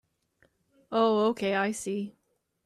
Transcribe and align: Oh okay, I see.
Oh 0.91 1.27
okay, 1.27 1.53
I 1.53 1.69
see. 1.73 2.15